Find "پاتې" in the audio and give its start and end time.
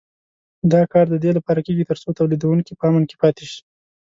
3.21-3.43